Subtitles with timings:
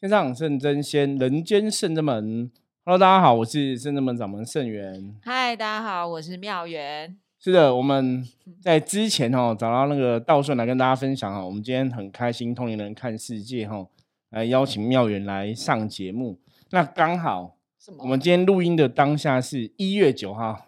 [0.00, 2.48] 天上圣真仙，人间圣真门。
[2.84, 5.12] Hello，大家好，我是圣真门掌门圣元。
[5.24, 7.18] 嗨，大家好，我是妙元。
[7.40, 8.24] 是的，我们
[8.62, 13.88] 在之前哦找到那个道顺来跟大家分享哈，我们今天很开心，通灵人看世界哈，
[14.30, 16.38] 来邀请妙元来上节目。
[16.70, 17.56] 那刚好，
[17.98, 20.66] 我们今天录音的当下是一月九号，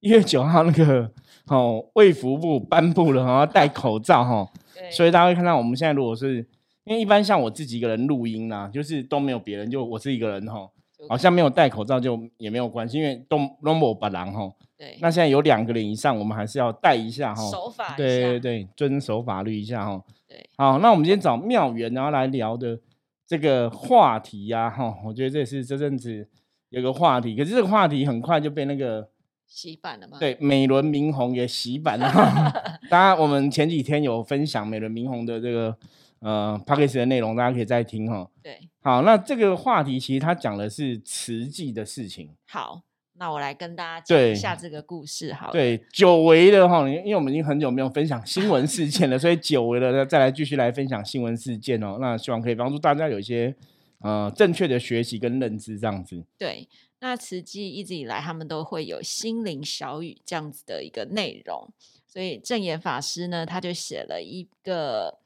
[0.00, 1.08] 一月九号那个
[1.46, 4.50] 哦，卫福部颁布了哈，戴口罩哈。
[4.90, 6.44] 所以大家会看到，我们现在如果是
[6.84, 10.68] 因为一般像我自己一个人录音啦，就是都没有别人，就我是一个人哈，
[11.08, 14.52] 好像没有戴口罩就也没有关系，因为都 normal 把狼哈。
[14.76, 14.98] 对。
[15.00, 17.50] 那现在有两个人以上，我们还是要戴一下哈。
[17.50, 17.94] 守法。
[17.96, 20.02] 对对对，遵守法律一下哈。
[20.28, 20.48] 对。
[20.56, 22.78] 好，那我们今天找妙缘，然后来聊的
[23.26, 26.28] 这个话题呀哈，我觉得这也是这阵子
[26.70, 29.08] 有个话题，可是这个话题很快就被那个。
[29.44, 30.16] 洗版了吗？
[30.18, 32.10] 对，美轮明宏也洗版了。
[32.88, 35.76] 当然，我们前几天有分享美轮明宏的这个
[36.22, 38.30] 呃 p a c k a g e 的内容，大家可以再听哈。
[38.42, 42.30] 对，好，那这个话题其实他讲的是慈济的事情。
[42.46, 42.82] 好，
[43.14, 45.32] 那我来跟大家讲一下这个故事。
[45.32, 51.98] 好，对，久违的哈，因为我们已经很久没有分享新闻事件了， 所以久违了，再来继续来分享新闻事件哦。
[52.00, 53.54] 那希望可以帮助大家有一些
[54.00, 56.24] 呃正确的学习跟认知，这样子。
[56.38, 56.68] 对。
[57.04, 61.68] 那慈济一直以来，他们都会有心灵小语这样子的一个内容，
[62.06, 65.18] 所以正言法师呢，他就写了一个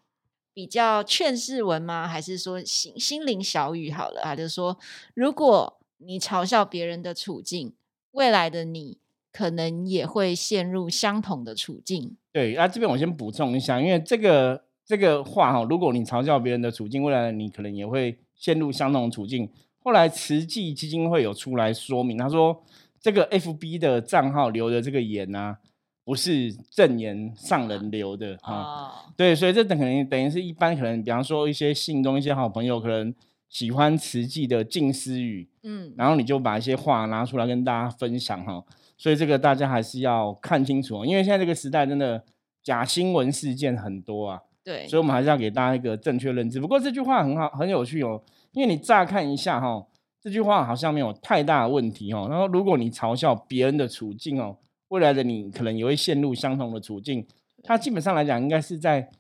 [0.57, 2.09] 比较劝世文吗？
[2.09, 4.23] 还是说心心灵小语好了？
[4.23, 4.79] 啊就是说，
[5.13, 7.75] 如果你嘲笑别人的处境，
[8.13, 8.97] 未来的你
[9.31, 12.17] 可能也会陷入相同的处境。
[12.33, 19.53] 对，那这边我先补充一下，因为这个这个话哈，如果你嘲笑别人的处境，未来的你可能也会陷入相同的处境。
[19.81, 22.65] 后来慈济基金会有出来说明，他说
[22.99, 25.59] 这个 F B 的账号留的这个言啊，
[26.07, 29.11] 不是正言上人留的啊。
[29.17, 33.13] 对，所以这等可能等于是一般可能，比方说一些信中一些好朋友可能
[33.49, 38.63] 喜欢慈济的静思语，嗯，然后你就把一些话拿出来跟大家分享哈。
[38.97, 42.23] 所以这个大家还是要看清楚，因为现在这个时代真的
[42.63, 44.41] 假新闻事件很多啊。
[44.63, 46.61] 对，所以我们还是要给大家一个正确认知。
[46.61, 48.23] 不过这句话很好，很有趣哦。
[48.53, 49.87] 因为你乍看一下哈，
[50.21, 52.27] 这句话好像没有太大的问题哦。
[52.31, 54.57] 然后如果你嘲笑别人的处境哦，
[54.89, 57.27] 未来的你可能也会陷入相同的处境。
[57.63, 59.11] 他基本上来讲，应该是在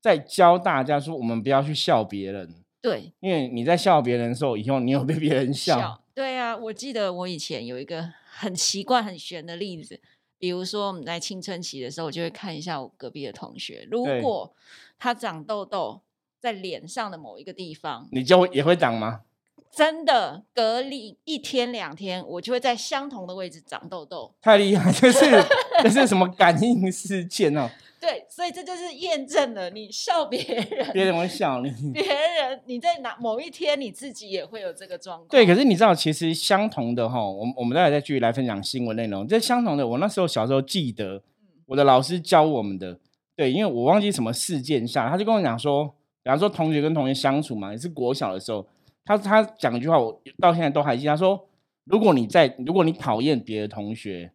[0.00, 2.54] 在教大家说，我们不要去笑别人。
[2.80, 6.02] 对，因为你在笑别人的时候，以后你有被别人笑。
[6.14, 10.00] 对啊，我记得我以前有一个很奇怪、很玄的例子，
[10.38, 14.54] 比如说我们在青春期的时候，我就会看一下我隔壁的同学，如果
[14.98, 16.02] 他长痘痘。
[16.44, 19.22] 在脸上的某一个地方，你就会也会长吗？
[19.70, 24.32] 真的，隔离一天两天，我就会在相同的位置长痘痘。
[24.40, 25.24] 太厉害， 这是
[25.82, 27.68] 这是什么感应事件哦？
[28.00, 31.70] 对，所以这就是验证了，你笑别人，别人会笑你。
[31.92, 35.28] 别人你在哪某一天你自己也会有这个状况。
[35.28, 39.26] 对，可是你知道，其实相同的哈，我我们待会再继续来分享新闻内容。
[39.26, 41.22] 这相同的，我那时候小时候记得，
[41.66, 42.98] 我的老师教我们的，
[43.34, 45.94] 对，因为我忘记什么事件下，他就跟我讲说。
[46.22, 48.66] 比方说，同学跟同学相处嘛，也是国小的时候，
[49.04, 51.12] 他他讲一句话，我到现在都还记得。
[51.12, 51.48] 他说
[51.84, 54.32] ：“如果你在，如果你讨厌别的同学，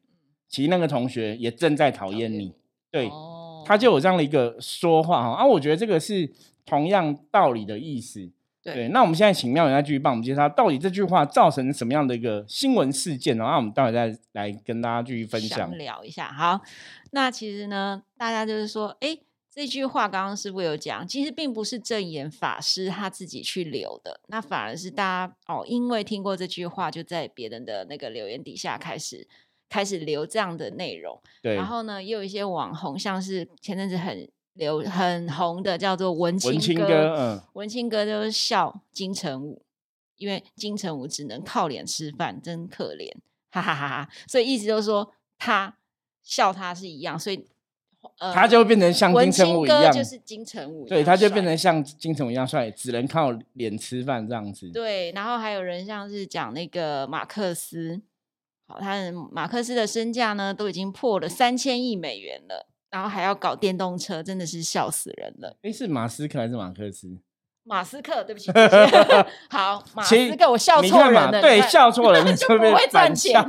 [0.48, 2.54] 其实那个同学也正在讨厌你。”
[2.92, 3.10] 对，
[3.66, 5.36] 他就有这样的一个说话哈。
[5.38, 6.32] 啊，我觉得这个是
[6.66, 8.30] 同样道理的意思。
[8.62, 13.44] 对，那我们现在请妙人再继续帮我们介绍，到底这句话造成什么样的一个新闻事件呢？
[13.46, 16.32] 那我们待会再来跟大家继续分享聊一下。
[16.32, 16.62] 好，
[17.12, 19.18] 那其实呢，大家就是说，哎。
[19.60, 29.28] 这句话刚刚师傅有讲，其实并不是正言法师他自己去留的，那反而是大家哦，因为听过这句话，就在别人的那个留言底下开始
[29.68, 31.22] 开始留这样的内容。
[31.42, 39.62] 对，然后呢，也有一些网红，像是前阵子很流很红的叫做文青哥，嗯，文青哥就是笑金城武，
[40.16, 43.12] 因为金城武只能靠脸吃饭，真可怜，
[43.52, 44.10] 哈哈哈哈。
[44.26, 45.76] 所以意思就是说，他
[46.24, 47.46] 笑他是一样，所以。
[48.34, 54.70] 他就会变成像金城武一样，就是金城武，对，他就变成像金城武一样帅，只能靠脸吃饭这样子。
[54.72, 58.02] 对，然后还有人像是讲那个马克思，
[58.68, 65.58] 好，他马克思的身价呢都已经破了三千亿美元了，然后还要搞电动车，真的是笑死人了。
[65.62, 67.18] 哎，是马斯克还是马克思？
[67.64, 68.52] 马斯克，对不起，
[69.52, 73.40] 好，马斯克，我笑错人了，对，笑错人 就不会赚钱。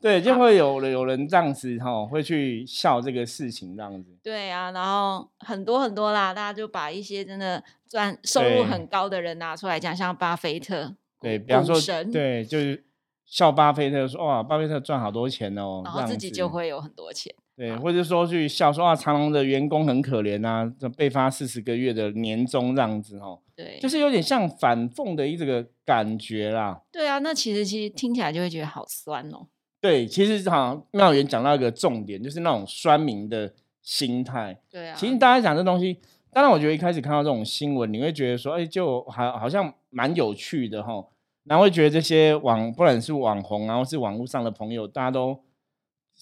[0.00, 4.10] 对，就会有有人这样子哈，会去笑这个事情这样子。
[4.22, 11.74] 对啊，然后很多很多啦，大家就把一些真的赚收入很高的人拿出来讲，像巴菲特，对，比方说，
[12.12, 12.84] 对，就是
[13.24, 17.34] 笑巴菲特说哇，巴菲特赚好多钱哦，然后自己就会有很多钱。
[17.56, 26.82] 对，或者说去笑说啊，长隆的员工很可怜啊，这被发四十个月的年终这样子哦，对，就是有点像反讽的一这个感觉啦。
[26.92, 29.46] 对啊，那其实其实听起来就会觉得好酸哦。
[29.86, 33.52] 对，其实好像妙元讲到一个重点，就是那种酸民的
[33.82, 34.58] 心态。
[34.68, 36.00] 对啊，其实大家讲这东西，
[36.32, 41.06] 当然我觉得一开始看到这种新闻，你会觉得说，哎，就好好像蛮有趣的哈。
[41.44, 45.38] 然后会觉得这些网，不管是网红然后是网络上的朋友，大家都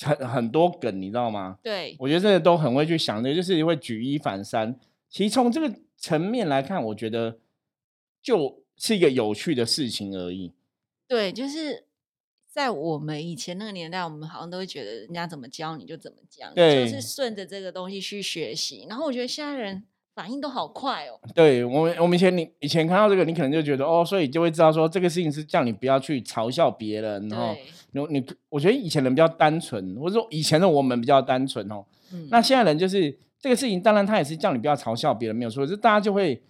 [0.02, 1.56] 很很多梗，你知道吗？
[1.62, 4.78] 对我觉得这个都很会去想的，就是会举一反三。
[5.08, 7.38] 其实从这个层面来看，我觉得
[8.20, 10.52] 就是一个有趣的事情而已。
[11.08, 11.83] 对，就是
[12.54, 18.86] 在我们以前那个年代，我们好像都会觉得人家怎么教你就怎么讲，就是顺着这个东西去学习。
[18.88, 19.82] 然后我觉得现在人
[20.14, 21.18] 反应都好快哦。
[21.34, 27.56] 对我们，我们以前你以前看到这个，你可能就觉得哦，所以就会知道说这个事情是叫你不要去嘲笑别人哦。
[27.92, 31.84] 对，你你，我觉得以前人比较单纯，或者说以前的我们比较单纯哦。
[32.12, 36.40] 嗯，那现在人就是这个事情，当然他也是叫你不要嘲笑别人，没有错，就大家就会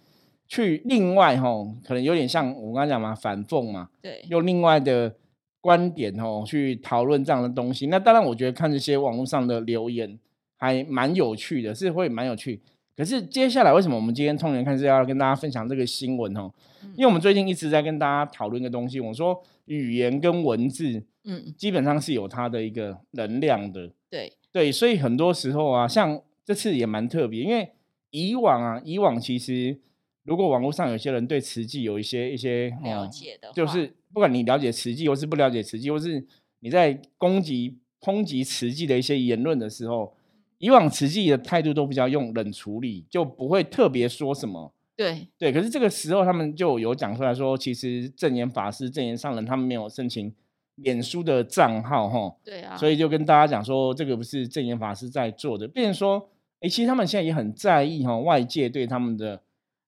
[0.47, 1.49] 去另外哈，
[1.83, 5.15] 可能有点像我刚刚讲嘛，反讽嘛，对用另外的
[5.65, 7.87] 观点哦去讨论这样的东西。
[7.87, 10.19] 那当然，我觉得看这些网络上的留言
[10.57, 12.61] 还蛮有趣的，是会蛮有趣。
[12.95, 16.51] 可是接下来为什么我们今天通联看是要跟大家分享这个新闻哦？
[16.95, 23.89] 因为我们最近一直在跟大家讨论一个东西，我说语言跟文字嗯，基本上是有它的一个能量的。
[24.11, 27.71] 对对，所以很多时候啊，像这次也蛮特别，因为
[28.11, 29.79] 以往啊，以往其实
[30.25, 36.25] 如果网络上有些人对慈济有一些一些了哦解的话，就是不管你了解慈济，或是不了解慈济，或是
[36.59, 40.13] 你在攻击抨击慈济的一些言论的时候，
[40.57, 44.73] 以往慈济的态度都比较用冷处理，就不会特别说什么。
[44.95, 50.33] 对对，可是这个时候他们就有讲出来说，其实正言法师、正言上人他们没有申请
[50.75, 56.29] 脸书的账号，哈，对啊，所以就跟大家讲说，这个不是正言法师在做的，变成说，
[56.61, 59.41] 哎，其实他们现在也很在意哈外界对他们的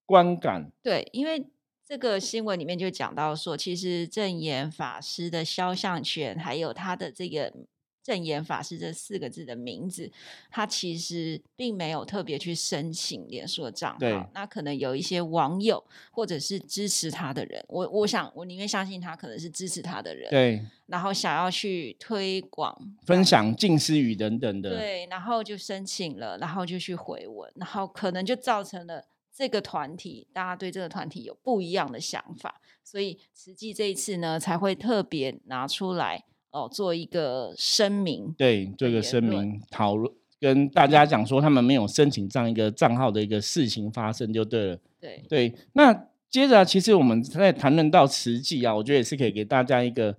[0.07, 1.45] 观感，对，因为
[1.85, 7.53] 这个新闻里面就讲到说，其实正言法师的肖像权，还有他的这个
[8.01, 10.09] 正言法师这四个字的名字，
[10.49, 14.29] 他其实并没有特别去申请脸书的账号。
[14.33, 29.03] 那可能有一些网友或者是支持他的人，我我想我宁愿相信他可能是支持他的人，对，然后想要去推广分享近思语等等的，对，然后就申请了，然后就去回文，然后可能就造成了
[29.37, 38.33] 这个团体，大家对这个团体有不一样的想法，所以慈济这一次呢才会特别拿出来哦，做一个声明。
[38.35, 44.79] 对做一个言声明讨论，跟大家讲说他们没有申请这样一个账号的一个事情发生就对了。
[44.99, 45.93] 对对，那
[46.31, 50.17] 接着、啊、其实我们在谈论到慈济啊，我觉得也是可以给大家一个，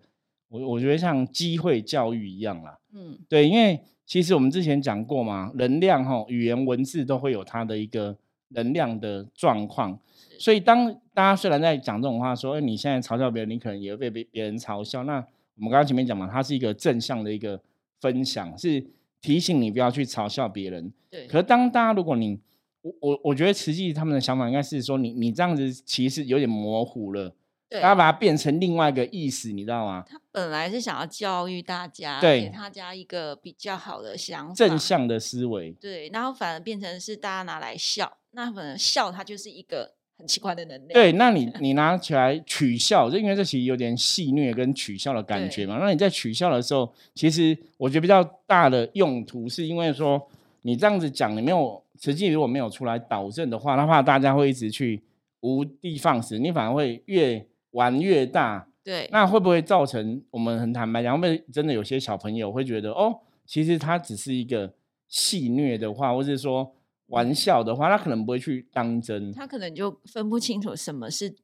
[0.49, 2.79] 我我觉得像机会教育一样啦。
[2.93, 8.17] 嗯，对，因为其实我们之前讲过嘛，能量哈，语言文字都会有它的一个
[8.49, 9.99] 能量的状况，
[10.39, 15.05] 所以当大家虽然在讲这种话，说，哎，你现在嘲笑别人，你可能也会被别别人嘲笑。
[15.05, 15.17] 那
[15.57, 17.61] 我们刚刚前面讲嘛，它是一个正向的一个
[18.01, 18.85] 分享，是
[19.21, 20.93] 提醒你不要去嘲笑别人。
[21.11, 22.39] 对，可是当大家如果你，
[22.83, 27.35] 我我我觉得实际他们的想法应该是说你，你这样子其实有点模糊了，
[27.69, 30.05] 对大家把它变成另外一个意思，你知道吗？
[30.07, 40.93] 他本来是想要教育大家，对给大家一个比较好的想法，正向的思维，对，然后反而变成是大家拿来笑，那可能笑它就是一个很奇怪的能量。
[40.93, 45.79] 对，那 你你拿起来取笑，就因为这其实有点戏谑跟取笑的感觉嘛。
[45.79, 50.21] 那你在取笑的时候，其实我觉得比较大的用途是因为说
[50.63, 55.03] 你这样子讲，你没有实际如果没有出来导正的话，那怕大家会一直去
[55.41, 58.67] 无的放矢，你反而会越玩越大。
[58.85, 64.73] 对那会不会造成我们很坦白讲，会不会真的有些小朋友会觉得哦，其实他只是一个
[65.09, 66.75] 戏谑的话，或是说
[67.09, 69.33] 玩笑的话，他可能不会去当真。
[69.33, 71.35] 他可能就分不清楚什么是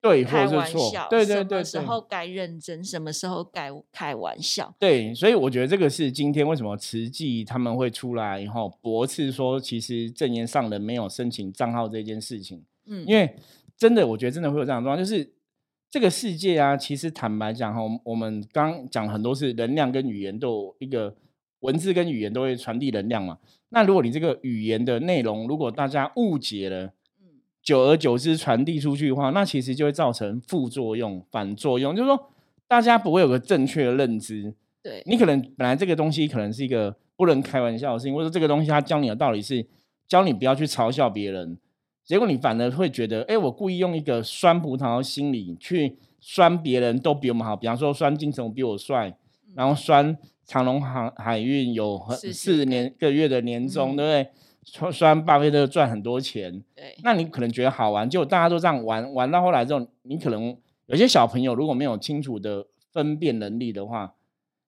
[0.00, 4.74] 对，或者是错对，，对对什么时候该认真，什么时候该开玩笑。
[4.78, 13.36] 对，所以我觉得这个是今天为什么慈济他们会出来然后驳斥说，其实正言上人没有申请账号这件事情，嗯，因为
[13.76, 15.32] 真的，我觉得真的会有这样的状况，就是
[15.88, 21.14] 这个世界啊，其实坦白讲哈，我们刚讲很多是能量跟语言都有一个
[21.60, 23.38] 文字跟语言都会传递能量嘛。
[23.72, 26.84] 那如果你这个语言的内容，如果大家误解了，
[27.20, 27.40] 嗯。
[27.62, 32.30] 久而久之传递出去的话，那其实就会造成副作用、反作用，就是说
[32.66, 34.52] 大家不会有个正确的认知。
[34.82, 39.64] 对，你可能本来这个东西可能是一个不能开玩笑的事情，或者这个东西它教你的道理是
[40.08, 41.56] 教你不要去嘲笑别人，
[42.04, 49.16] 结果你反而会觉得，哎，我故意用一个酸葡萄心理去酸别人都比我们好，比方说酸金城武比我帅，
[49.54, 52.00] 然后酸长隆航海运有
[52.32, 54.30] 四年个月的年终，嗯对不对？
[54.64, 60.56] 虽虽然巴菲特赚很多钱，对，那你可能觉得好玩，结果大家都这样玩，玩到后来之后，你可能
[60.86, 64.14] 有些小朋友如果没有清楚的分辨能力的话，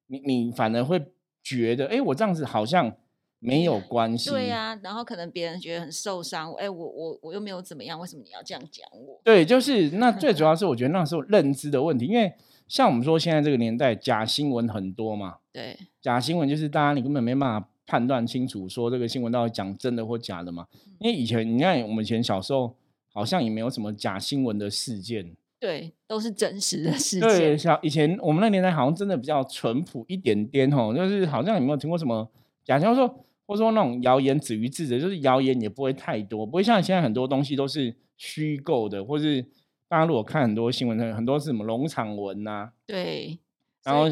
[0.09, 1.00] 你你反而会
[1.43, 2.93] 觉得，哎，我这样子好像
[3.38, 4.31] 没有关系。
[4.31, 9.21] 对呀、然后可能别人觉得很受伤，哎，我我我又没有怎么样，为什么你要这样讲我？
[9.23, 12.33] 对，就是那最主要 是我觉得那时候认知的问题，因为
[12.66, 20.66] 像我们说现在这个年代假新闻很多嘛，对，假新闻就是大家你根本没办法判断清楚说这个新闻到底讲真的或假的嘛。
[20.99, 22.76] 因为以前你看我们以前小时候
[23.12, 27.56] 好像也没有什么假新闻的事件，对，都是真实的事对，件。
[27.58, 32.28] 像以前我们那年代好像真的比较淳朴一点点哦，就是好像有没有听过什么
[32.64, 33.06] 假新闻说，
[33.46, 39.40] 或者说那种谣言止于智者，就是谣言也不会太多，不会像现在很多东西都是虚构的，或是
[39.88, 43.38] 大家如果看很多新闻，很多是什么农场文呐、对，
[43.84, 44.08] 然后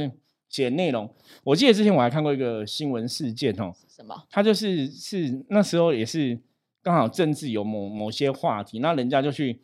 [0.52, 1.12] 写内容。
[1.42, 4.14] 我记得之前我还看过一个新闻事件哦，什么？
[4.30, 6.38] 他就是是那时候也是
[6.82, 9.58] 刚好政治有某某些话题，那人家就去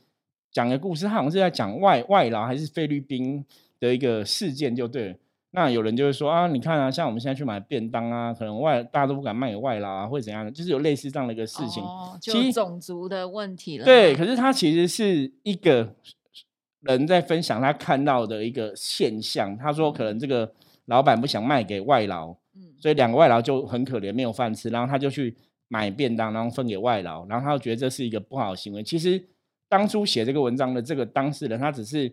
[0.51, 3.45] 讲个故事，他好像是在讲外外劳还是菲律宾
[3.79, 5.15] 的一个事件，就对了。
[5.51, 11.83] 那有人就会说啊，你看啊，像我们现在去买便当啊，可能外大家都不敢卖给外劳啊，或者怎样的，就是有类似这样的一个事情。
[11.83, 13.85] 哦，其实就种族的问题了。
[13.85, 15.95] 对，可是他其实是一个
[16.81, 19.57] 人在分享他看到的一个现象。
[19.57, 20.53] 他说，可能这个
[20.89, 25.37] 老板不想卖给外劳，嗯，所以两个外劳就很可怜，没有饭吃，然后他就去
[25.69, 28.83] 买便当，然后分给外劳，然后他就觉得这是一个不好的行为。
[28.83, 29.23] 其实
[29.69, 32.13] 当初写这个文章的这个当事人，他只是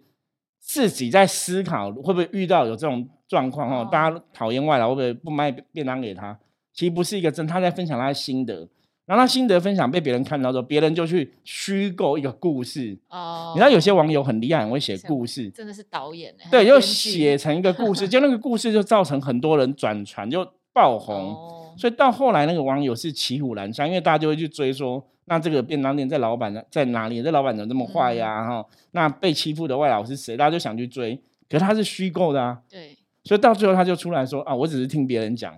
[0.60, 6.38] 自己在思考会不会遇到有这种状况哦，哦大家讨厌外劳会不会不卖便当给他？
[6.74, 8.68] 其实不是一个真，他在分享他的心得。
[9.06, 12.98] 然后他心得分享被别人看到之后，别人就去虚构一个故事。
[13.10, 17.12] 哦，你知道有些网友很厉害，很会写故事，真的是导演欸，还对，就是编剧。
[17.12, 21.16] 写成一个故事， 就那个故事就造成很多人转传，就爆红。
[21.16, 27.22] 哦，所以到后来那个网友是骑虎难下，因为大家就会去追说，那这个便当店在老板在哪里？
[27.22, 28.48] 这老板怎么这么坏呀、嗯。
[28.48, 30.36] 哈、那被欺负的外劳是谁？
[30.36, 31.16] 大家就想去追，
[31.48, 35.54] 可是他是虚构的啊，对，所以到最后他就出来说啊，我只是听别人讲，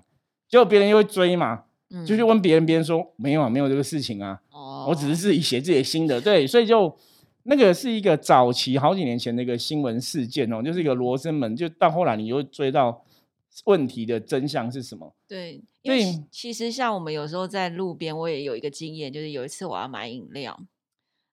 [0.49, 2.05] 结果别人又会追嘛，嗯。
[2.05, 6.95] 就去问别人，别人说没有啊，没有这个事情啊，哦，我只是自己写自己的心得，对，所以就
[7.43, 13.03] 那个是一个早期好几年前的一个新闻事件哦，就是一个罗生门，就到后来你又追到
[13.65, 15.15] 问题的真相是什么？
[15.27, 20.59] 对，因为其其实像我们有时候在路边，我也有一个经验，就是有一次我要买饮料，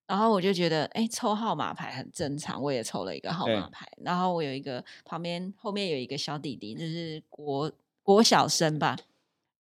[0.07, 3.57] 然后我就觉得，哎，抽号码牌很正常，我也抽了一个号对。
[3.57, 7.71] 码牌，然后我有一个旁边后面有一个小弟弟，就是国
[8.03, 8.97] 国小生吧，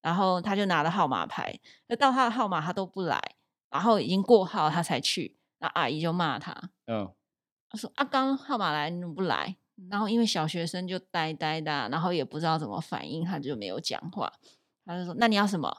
[0.04, 3.18] 然后他就拿了号码牌，那到他的号码他都不来，
[3.70, 6.52] 然后已经过号他才去，那阿姨就骂他，
[6.86, 7.10] 嗯，
[7.70, 9.56] 他说：“啊，刚号码来，你怎么不来？”
[9.90, 14.30] 然后因为小学生就呆呆的啊，然后也不知道怎么反应，他就没有讲话。
[14.84, 15.74] 他就说：“那你要什么？”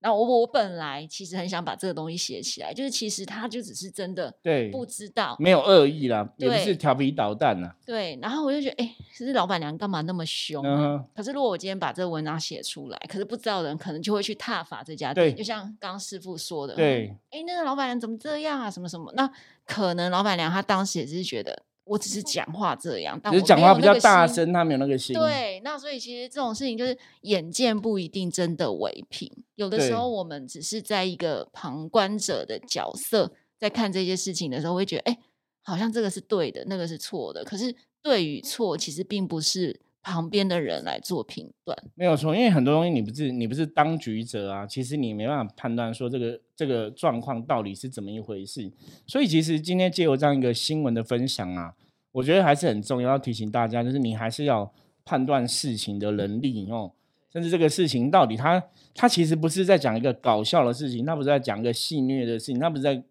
[0.00, 7.74] 然后我我本来其实很想把这个东西写起来，就是其实他就只是真的对，不知道，没有恶意啦，也不是对调皮捣蛋啦。
[7.84, 8.18] 对。
[8.22, 18.70] 然后我就觉得，哎，其实老板娘干嘛那么凶啊、嗯，可是如果我今天把这个文章写出来，可是不知道的人可能就会去踏伐这家店，就像刚刚师傅说的，对，哎，那个老板娘怎么这样啊？
[18.70, 19.12] 什么什么？
[19.16, 19.28] 那
[19.66, 25.14] 可能老板娘她当时也只是觉得我只是讲话这样，但只是我讲话比较大声，他没有那个心。
[25.14, 35.18] 对，那所以其实这种事情就是眼见不一定真的为凭，有的时候我们只是在一个旁观者的角色在看这些事情的时候，会觉得哎，诶
[35.62, 37.42] 好像这个是对的，那个是错的。
[37.44, 41.76] 可是对与错其实并不是旁边的人来做评断。
[41.94, 48.72] 没有错，因为很多东西你不是你不是当局者啊，其实你没办法判断说这个这个状况到底是怎么一回事。
[49.06, 51.74] 所以其实今天借由这样一个新闻的分享啊，
[52.12, 54.72] 我觉得还是很重要，要提醒大家，就是你还是要
[55.04, 56.92] 判断事情的能力哦。
[57.30, 58.62] 甚至这个事情到底它
[58.94, 63.02] 它其实不是在讲一个搞笑的事情，它不是在讲一个戏谑的事情，它不是在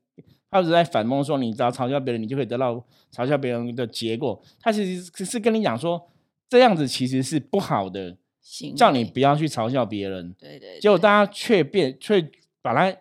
[0.49, 4.41] 它不是在反讽说你只要嘲笑别人，你就可以得到嘲笑别人的结果。
[4.59, 6.09] 它其实是跟你讲说
[6.49, 8.17] 这样子其实是不好的。
[8.41, 12.97] 行叫你不要去嘲笑别人，对对，结果大家却变却把它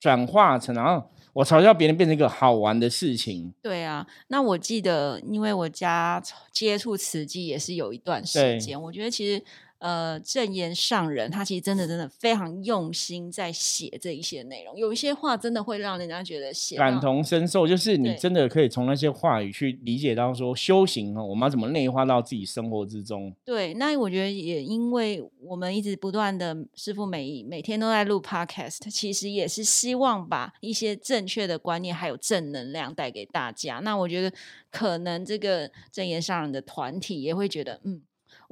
[0.00, 3.54] 转化成，然后我嘲笑别人变成一个好玩的事情。
[3.62, 6.20] 对啊，那我记得，因为我家
[6.50, 9.40] 接触慈济也是有一段时对间，我觉得其实
[9.82, 23.34] 呃正言上人他其实真的真的非常用心在写这一些内容，有一些话真的会让人家觉得写感同身受，就是你真的可以从那些话语去理解到说修行哦，我们要怎么内化到自己生活之中。
[23.44, 33.80] 对，那我觉得也因为我们一直不断的师傅每每天都在录 podcast，其实也是希望把一些正确的观念还有正能量带给大家。
[33.80, 34.32] 那我觉得
[34.70, 38.00] 可能这个正言上人的团体也会觉得，嗯，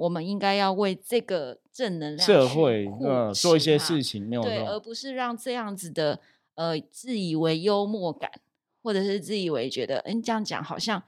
[0.00, 4.80] 我们应该要为这个正能量社会呃做一些事情，没有对，而。
[4.80, 6.18] 不是让这样子的
[6.54, 8.30] 呃自以为幽默感，
[8.82, 11.02] 或者是自以为觉得，嗯，这样讲好像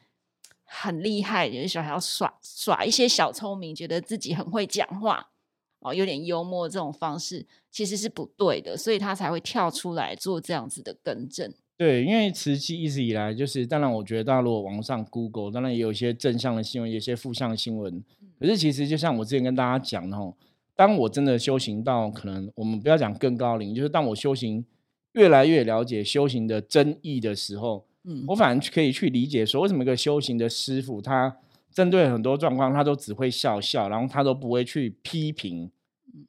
[0.64, 5.30] 很厉害，有些小孩要耍耍一些小聪明，觉得自己很会讲话，
[5.78, 11.50] 哦，有点幽默这种方式其实是不对的，所以他才会跳出来做这样子的更正。
[11.78, 18.04] 对，因为慈禧一直以来就是，当然我觉得大家如果网上 Google，当然也有一些正向的新闻，有一些负向的新闻。
[18.42, 20.36] 可是其实就像我之前跟大家讲的吼，
[20.74, 24.64] 当我真的修行到可能我们不要讲更高龄，就是当我修行
[25.12, 31.36] 越来越了解修行的真意的时候，嗯我反而可以去理解说，为什么一个修行的师傅他
[31.70, 35.70] 针对很多状况，他都只会笑笑，然后他都不会去批评、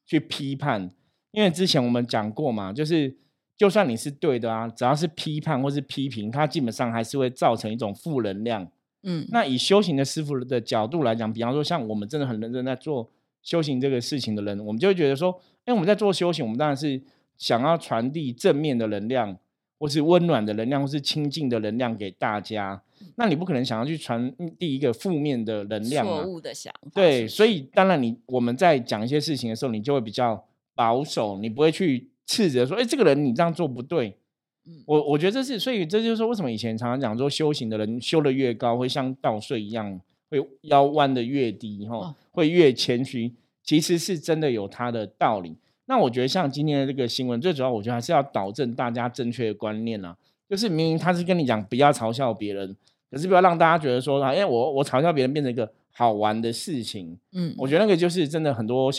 [0.06, 0.92] 去批判。
[1.32, 3.18] 因为之前我们讲过嘛，就是
[3.58, 8.70] 就算你是对的啊，只要是批判或是批评，它基本上还是会造成一种负能量。
[9.04, 13.10] 嗯，那以修行的师傅的角度来讲，比方说像我们真的很认真在做
[13.42, 17.02] 修行这个事情的人，我们就会觉得说，哎，我们在做修行，我们当然是
[17.38, 19.38] 想要传递正面的能量，
[19.78, 22.82] 或是温暖的能量，或是清净的能量给大家。
[23.16, 26.26] 那你不可能想要去传递一个负面的能量嘛错？
[26.26, 26.90] 误的想法。
[26.94, 34.18] 对，所以当然你我们在讲一些事情的时候，你就会比较保守，你不会去斥责说，哎，这个人你这样做不对。
[34.66, 34.84] 嗯。
[34.86, 42.16] 我我觉得这是，所以这就是说，为什么以前常常讲说，修行的人修的越高，会像稻穗一样，会腰弯的越低，哈、哦。
[42.36, 43.32] 会越谦虚，
[43.64, 45.56] 其实是真的有它的道理。
[45.86, 50.18] 那我觉得像今天的这个新闻，最主要我觉得还是要导正大家正确的观念啊，
[50.50, 52.76] 就是明明他是跟你讲不要嘲笑别人，
[53.12, 58.92] 可是不要让大家觉得说，啊，因为我我嘲笑别人变成一个好玩的事情，嗯，我觉得那个就是真的很多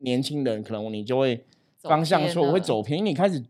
[0.00, 1.42] 年轻人可能你就会
[1.80, 3.42] 方向错，会走偏，因为你开始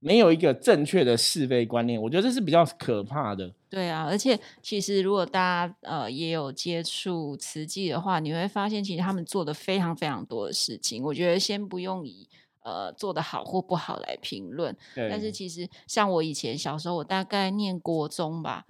[0.00, 3.52] 没有一个正确的是非观念，我觉得这是比较可怕的。
[3.68, 11.02] 对啊，而且其实如果大家呃也有接触慈济的话，你会发现其实他们做的非常非常多的事情。
[11.02, 12.28] 我觉得先不用以
[12.62, 18.64] 呃做的好或不好来评论，但是其实像我以前小时候，我大概念国中吧，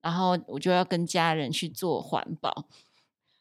[0.00, 2.66] 然后我就要跟家人去做环保，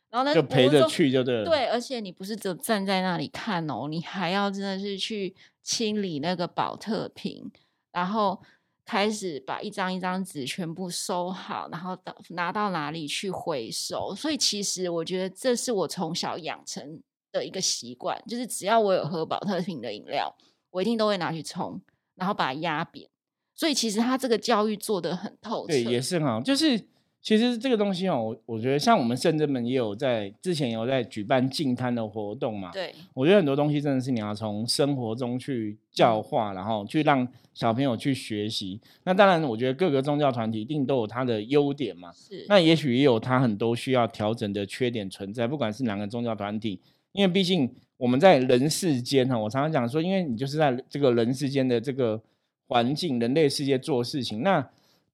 [0.09, 1.45] 然后呢就陪着去就对了。
[1.45, 7.51] 对，而且你不是只有站在那里看哦，你还要真的是去清理那个保特瓶，
[7.91, 8.41] 然后
[8.85, 14.15] 开始把一张一张纸全部收好，然后到拿到哪里去回收。
[14.15, 16.99] 所以其实我觉得这是我从小养成
[17.31, 20.35] 的一个习惯，就是只要我有喝保特瓶的饮料，
[20.71, 21.79] 我一定都会拿去冲，
[22.15, 23.07] 然后把它压扁。
[23.53, 26.41] 所以其实他这个教育做得很透彻，对，也是很好。
[26.41, 26.81] 就是
[27.21, 32.71] 其实这个东西哦，我我觉得像我们圣真门也有在之前有在举办净摊的活动嘛。
[32.71, 38.79] 对我觉得很多东西真的是你要从生活中去教化，然后去让小朋友去学习。
[39.03, 42.09] 那当然，我觉得各个宗教团体一定都有它的优点嘛。
[42.13, 46.79] 是那也许也有它很多需要调整的缺点存在，不管是哪个宗教团体，
[47.11, 52.21] 因为毕竟我们在人世间哈，我常常讲说，因为你就是在这个人世间的这个
[52.69, 54.65] 环境，人类世界做事情，那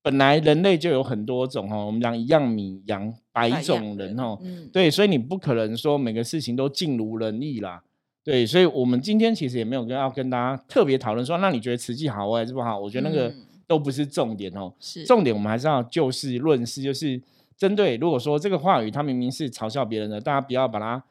[0.06, 7.82] 本来人类就有很多种哦，我们讲一样米养百百种人哦，嗯，对，所以你不可能说每个事情都尽如人意啦。
[8.24, 12.78] 对，所以我们今天其实也没有跟要跟大家特别讨论说，那你觉得慈济好还是不好？
[12.80, 14.72] 我觉得那个嗯都不是重点哦。
[14.80, 17.20] 是重点我们还是要就事论事，就是
[17.58, 21.04] 针对如果说这个话语它明明是嘲笑别人的，大家不要把它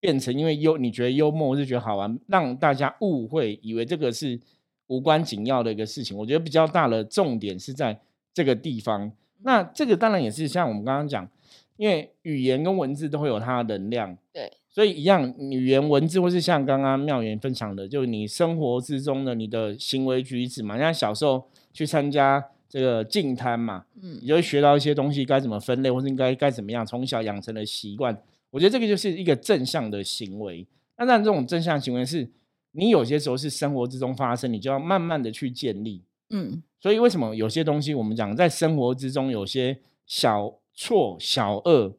[0.00, 4.40] 变成因为幽你觉得幽默或是觉得好玩，让大家误会以为这个是
[4.88, 6.18] 无关紧要的一个事情。
[6.18, 7.96] 我觉得比较大的重点是在
[8.32, 9.12] 这个地方。
[9.42, 11.28] 那这个当然也是像我们刚刚讲，
[11.76, 20.78] 因为语言跟文字都会有它的能量，对，所以一样语言文字或是像刚刚妙言分享的，就是你生活之中的你的行为举止嘛。
[20.78, 28.16] 像小时候去参加这个净滩嘛，嗯你就会学到一些东西，该怎么分类，或是应该该怎么样，从小养成的习惯。
[28.50, 30.66] 我觉得这个就是一个正向的行为。
[30.98, 32.28] 那当然，这种正向行为是
[32.72, 36.02] 你有些时候是生活之中发生，你就要慢慢的去建立。
[36.30, 36.62] 嗯。
[36.80, 41.94] 所以为什么有些东西我们讲在生活之中有些小错小恶，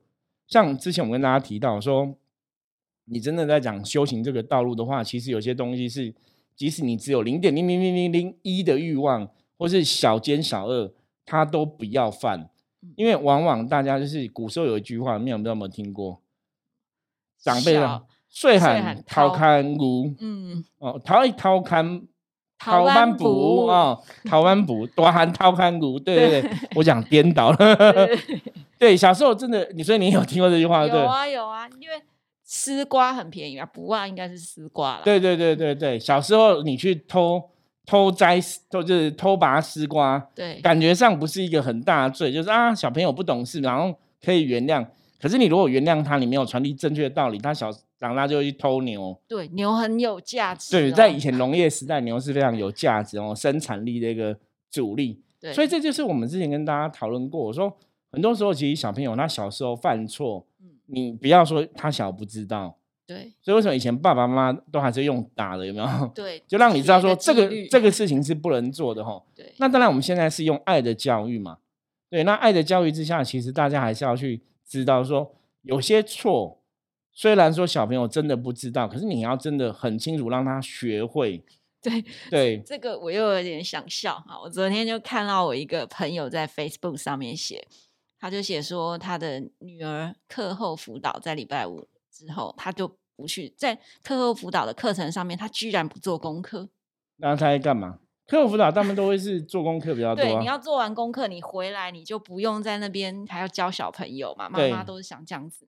[0.48, 2.16] 像之前我跟大家提到说，
[3.06, 6.12] 你真的在讲修行这个道路的话，其实有些东西是，
[6.56, 10.92] 即使你只有零点零零零零零一的欲望，或是小奸小恶，
[11.26, 12.50] 他都不要犯，
[12.96, 16.20] 因为往往大家就是古时候有一句话，没有不知道有没有听过，
[17.38, 22.08] 长辈小的岁喊喊掏掏看牛嗯，哦，掏一掏看。
[22.64, 27.58] 逃逃班班补补哦，逃班补多含掏看骨，对对对，我讲颠倒了。
[28.78, 31.96] 对， 小时候真的，你说你有听过这句话，对有啊有啊，因为
[32.44, 35.02] 丝瓜很便宜啊，不啊应该是丝瓜了。
[35.04, 37.42] 对对对对对，小时候你去偷
[37.86, 44.86] 偷摘，偷就是偷拔丝瓜，对感觉上不是一个很大的罪，就是啊小朋友不懂事，然后可以原谅。
[45.22, 49.16] 可是你如果原谅他，你没有传递正确的道理，他小长大就会去偷牛。
[49.28, 54.36] 对，牛很有价值、对，在以前农业时代，牛是非常有价值哦，生产力的一个
[54.72, 55.22] 主力。
[55.40, 57.78] 对，所以这就是我们之前跟大家讨论过，我说
[58.12, 60.46] 很多时候其实小朋友他小时候犯错，
[60.88, 62.78] 你不要说他小不知道。
[63.06, 66.12] 对，所以为什么以前爸爸妈妈都还是用打的，有没有？
[66.16, 69.22] 对， 就让你知道说这个这个事情是不能做的哈。
[69.36, 71.58] 对，那当然我们现在是用爱的教育嘛。
[72.10, 76.62] 对，那爱的教育之下，其实大家还是要去知道说，有些错，
[77.12, 81.44] 虽然说小朋友真的不知道，可是你要真的很清楚让他学会。
[81.84, 84.40] 对对，这个我又有点想笑哈。
[84.40, 87.68] 我昨天就看到我一个朋友在 Facebook 上面写，
[88.18, 96.70] 他就写说他的女儿课后辅导在礼拜五之后，他就不去在课后辅导的课程上面，他居然不做功课。
[97.18, 97.98] 那他在干嘛？
[98.32, 100.26] 课后辅导他们都会是做功课比较多、啊。
[100.26, 104.48] 对，你要做完功课，你回来你就不用在那边还要教小朋友嘛。
[104.48, 105.68] 妈妈都是想这样子，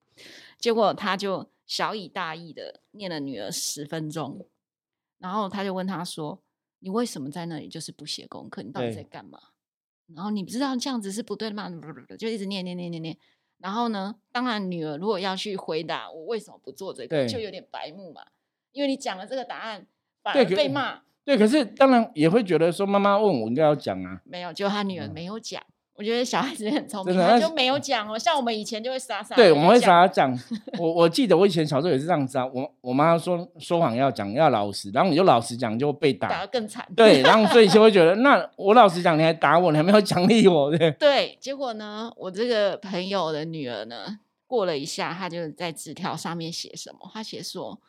[0.58, 4.48] 结果他就小以大意的念了女儿十分钟，
[5.18, 6.42] 然后他就问他说
[6.80, 8.62] ：“你为什么在那里就是不写功课？
[8.62, 9.38] 你到底在干嘛？
[10.16, 11.70] 然后你不知道这样子是不对的吗？
[12.18, 13.18] 就一直念念念念念。
[13.58, 18.22] 然后呢，当然女儿如果要去回答我为什么不做这个，就有点白目嘛，
[18.72, 19.86] 因为你讲了这个答案，
[20.22, 21.02] 反而被骂。
[21.26, 24.20] 对，可是当然也会觉得说，妈妈问我应该要讲啊。
[24.26, 25.62] 没有，就他女儿嗯没有讲。
[25.96, 28.18] 我觉得小孩子很聪明，他就没有讲哦。
[28.18, 30.40] 像我们以前就会傻傻地对，我们会讲傻傻讲。
[30.80, 32.46] 我我记得我以前小时候也是这样子啊。
[32.48, 36.28] 我我妈说说谎要讲要老实，然后你就老实讲就被打。
[36.28, 36.84] 打得更惨。
[36.96, 47.08] 对，然后所以就会觉得， 那我老实讲，你还打我，你还没有奖励我，对对，结果呢，我这个朋友的女儿呢，过了一下，她就在纸条上面写什么？
[47.14, 47.80] 她写说，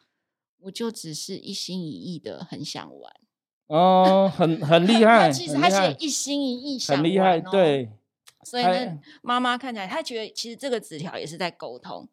[0.65, 3.13] 我就只是一心一意的很想玩。
[3.67, 7.41] 哦， 很很厉她害，其实她写很厉害，一心一意想很厉害。
[7.41, 7.91] 对
[8.43, 12.09] 所以呢，妈妈看起来，她觉得其实这个纸条也是在沟通。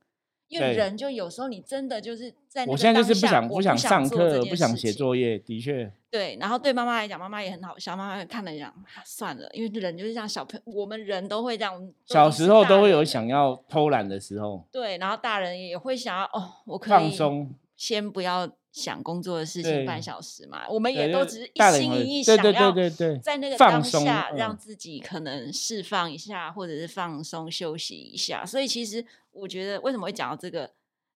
[0.47, 7.95] 因为人就有时候你真的就是在我现在就是不想不想想上课，不想写作业，的确，对，然后对妈妈来讲，妈妈也很好笑。
[7.95, 11.93] 妈妈看了讲，啊算了，因为人就是这样，小朋我们人都会这样。
[12.05, 20.69] 小时候都会有想要偷懒的时候，对，然后大人也会想要哦，我可以放松，先不要想工作的事情半小时嘛。
[20.69, 28.45] 我们也都只是一心一意想要对对对，在那个当下让嗯自己可能释放一下，或者是放松休息一下。
[28.45, 30.69] 所以其实我觉得为什么会讲到这个，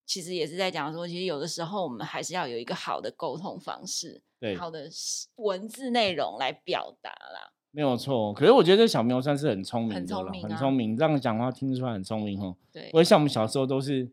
[0.08, 4.89] 其实也是在讲说，其实有的时候我们还是要有一个好的沟通方式，对，好的
[5.36, 7.51] 文字内容来表达啦。
[7.69, 8.34] 没有错。
[8.34, 12.56] 可是我觉得这小朋友算是很聪明的很，聪明啊很聪明，这样讲话听出来很聪明哦。
[12.73, 14.10] 对不，会像我们小时候都是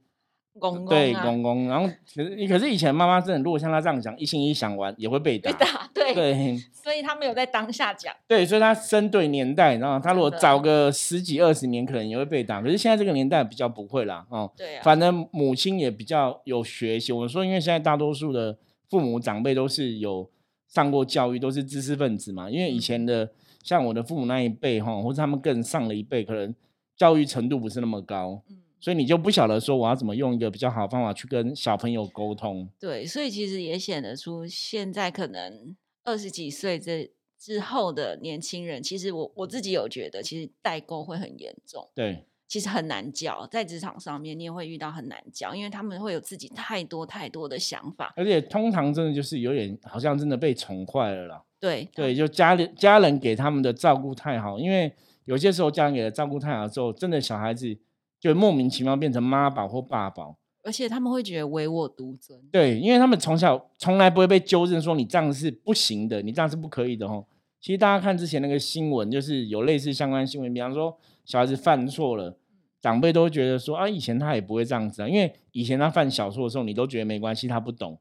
[0.59, 5.51] 公公对啊，公公，然后可是可是以前妈妈真的，如果像他这样讲，一心一意想玩，也会被打。
[5.51, 12.61] 被打，对，对所以他没有在当下讲，对，所以他生对年代，然后他如果早个十几二十年，可能也会被打。
[12.61, 17.13] 可是现在这个年代比较不会啦，哦，对啊，反正母亲也比较有学习。
[17.13, 18.59] 我说，因为现在大多数的
[18.91, 20.29] 父母长辈都是有
[20.69, 22.51] 上过教育，都是知识分子嘛。
[22.51, 23.31] 因为以前的、
[23.63, 26.55] 像我的父母那一辈哈，或者他们更上了一辈，可能
[26.97, 32.69] 教育程度不是那么高，嗯，所以你就不晓得说我要怎么用一个比较好的方法去跟小朋友沟通。
[32.81, 51.43] 对，所以其实也显得出现在可能二十几岁这之后的年轻人，其实我我自己有觉得，其实代沟会很严重，对其实很难教，在职场上面你也会遇到很难教，因为他们会有自己太多太多的想法，而且通常真的就是有点好像真的被宠坏了啦。
[51.59, 54.93] 对对，就家里家人给他们的照顾太好，因为
[55.25, 57.79] 有些时候家人给的照顾太好之后，真的小孩子
[58.23, 60.37] 就莫名其妙变成妈宝或爸宝。
[60.63, 67.27] 而且他们会觉得唯我独尊，对，因为他们从小从来不会被纠正说你这样是不行的，你这样是不可以的哦。
[67.61, 72.39] 其实大家看之前那个新闻，就是有类似相关新闻，比方说小孩子犯错了，
[72.81, 77.99] 长辈都会觉得说啊，以前他也不会这样子啊，因为以前他犯小错的时候，你都觉得没关系，他不懂，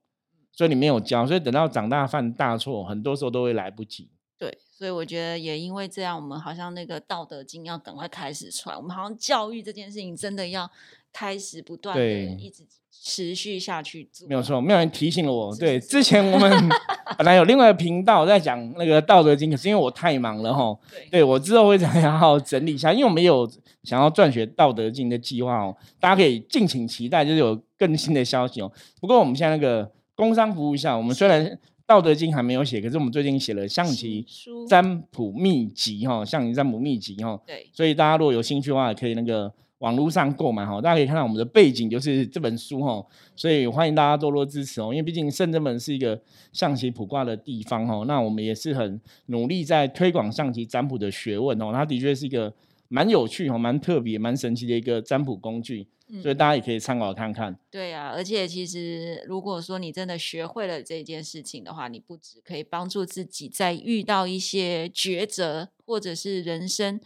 [0.51, 4.11] 所以你没有教，所以等到长大犯大错，很多时候都会来不及。
[4.41, 10.67] 对，所以我觉得也因为这样，我们好像那个《道德经》要赶快开始传，我们好像教育这件事情真的要
[11.13, 12.03] 开始不断的
[12.39, 14.27] 一直持续下去做。
[14.27, 15.55] 没有错，没有人提醒了我。
[15.55, 16.51] 对，之前我们
[17.19, 23.47] 本来有另外一个频道在讲那个《道德经》，可是因为我太忙了哈，对对我之后会再好好整理一下，因为我们有
[23.83, 28.71] 想要撰写《道德经》的计划哦，大家可以敬请期待，就是有更新的消息哦。
[28.99, 31.45] 不过我们现在那个工商服务一下，我们虽然
[31.91, 34.25] 《道德经》还没有写，可是我们最近写了象棋
[34.69, 40.79] 占卜秘籍哈，象棋占卜秘籍哈，对所以大家如果有兴趣的话，也可以那个网络上购买哈。
[40.79, 44.91] 大家可以看到我们的背景就是这本书哈，所以欢迎大家多多支持哦。
[44.91, 46.17] 因为毕竟圣真门是一个
[46.53, 51.71] 象棋卜卦的地方哦，那我们也是很努力在推广象棋占卜的学问哦。
[51.73, 52.53] 它的确是一个
[52.91, 55.87] 蛮有趣哦，蛮特别、蛮神奇的一个占卜工具，
[56.21, 57.57] 所以大家也可以参考看看。
[57.71, 66.99] 对啊，而且其实如果说你真的学会了这件事情的话，你不只可以帮助自己在遇到一些抉择，或者是人生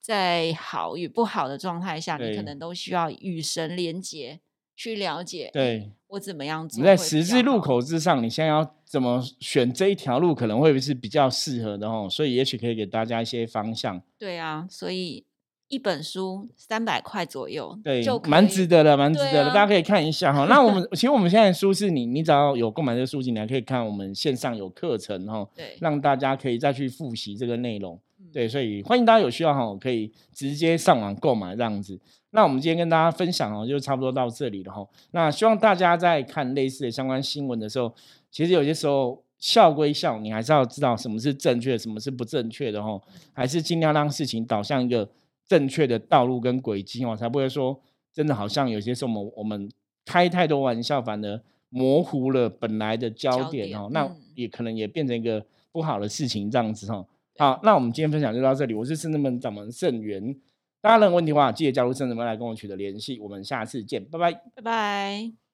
[0.00, 4.40] 在好与不好的状态下，你可能都需要与神连接。
[4.80, 6.78] 去了解，对我怎么样做？
[6.78, 12.06] 你在十字路口之上，你现在要怎么选这一条路，可能会是比较适合的哦。
[12.08, 14.00] 所以也许可以给大家一些方向。
[14.16, 15.26] 对啊，所以
[15.68, 19.46] 一本书三百块左右，对，就蛮值得的，蛮值得的。
[19.48, 20.46] 大家可以看一下哈。
[20.48, 28.00] 那我们 其实我们现在书是你，你只要有购买这个书籍，你还可以看我们线上有课程哈，对，让大家可以再去复习这个内容。
[28.32, 31.98] 对，所以欢迎大家有需要哈，可以直接上网购买这样子。
[32.30, 34.86] 那我们今天跟大家分享哦，就差不多到这里了哈。
[35.12, 37.94] 那希望大家在看类似的相关新闻的时候，
[38.30, 43.00] 其实有些时候笑归笑，你还是要知道什么是正确，什么是不正确的哈。
[43.32, 45.08] 还是尽量让事情导向一个
[45.48, 47.80] 正确的道路跟轨迹哦，才不会说
[48.12, 49.68] 真的好像有些时候我们我们
[50.04, 53.88] 开太多玩笑，反而模糊了本来的焦点哦。
[53.90, 57.04] 那也可能也变成一个不好的事情这样子哦。
[57.38, 58.74] 好，那我们今天分享就到这里。
[58.74, 60.36] 我是圣人门掌门圣元。
[60.80, 63.18] 大家有问题的话，记得加入圣人门来跟我取得联系。
[63.18, 65.47] 我们下次见，拜拜，拜拜。